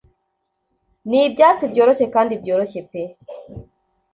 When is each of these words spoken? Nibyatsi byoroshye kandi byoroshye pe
Nibyatsi 1.09 1.63
byoroshye 1.71 2.05
kandi 2.15 2.33
byoroshye 2.41 2.79
pe 2.89 3.01